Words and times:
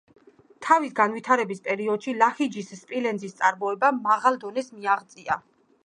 თავის 0.67 0.95
განვითარების 0.99 1.61
პერიოდში 1.67 2.15
ლაჰიჯის 2.23 2.73
სპილენძის 2.81 3.39
წარმოებამ 3.43 4.01
მაღალ 4.11 4.45
დონეს 4.47 4.77
მიაღწია. 4.81 5.39